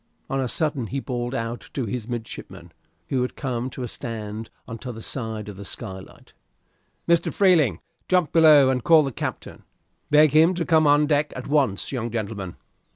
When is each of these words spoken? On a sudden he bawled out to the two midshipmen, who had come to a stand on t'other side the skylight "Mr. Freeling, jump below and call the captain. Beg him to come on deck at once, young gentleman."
On 0.31 0.39
a 0.41 0.47
sudden 0.47 0.87
he 0.87 0.99
bawled 0.99 1.35
out 1.35 1.69
to 1.75 1.85
the 1.85 1.91
two 1.99 2.09
midshipmen, 2.09 2.71
who 3.09 3.21
had 3.21 3.35
come 3.35 3.69
to 3.69 3.83
a 3.83 3.87
stand 3.87 4.49
on 4.67 4.79
t'other 4.79 4.99
side 4.99 5.45
the 5.45 5.63
skylight 5.63 6.33
"Mr. 7.07 7.31
Freeling, 7.31 7.81
jump 8.07 8.31
below 8.31 8.71
and 8.71 8.83
call 8.83 9.03
the 9.03 9.11
captain. 9.11 9.61
Beg 10.09 10.31
him 10.31 10.55
to 10.55 10.65
come 10.65 10.87
on 10.87 11.05
deck 11.05 11.31
at 11.35 11.45
once, 11.45 11.91
young 11.91 12.09
gentleman." 12.09 12.55